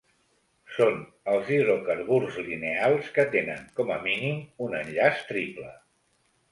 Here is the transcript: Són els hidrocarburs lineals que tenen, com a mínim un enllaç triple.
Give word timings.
Són 0.77 0.95
els 1.33 1.51
hidrocarburs 1.57 2.39
lineals 2.47 3.13
que 3.19 3.29
tenen, 3.37 3.69
com 3.81 3.93
a 3.99 4.01
mínim 4.09 4.43
un 4.69 4.77
enllaç 4.83 5.27
triple. 5.33 5.73